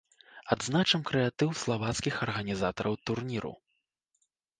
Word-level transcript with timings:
Адзначым 0.53 1.01
крэатыў 1.09 1.49
славацкіх 1.63 2.17
арганізатараў 2.27 2.97
турніру. 3.11 3.53